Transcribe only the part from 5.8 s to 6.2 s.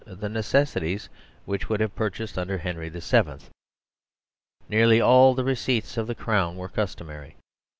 of the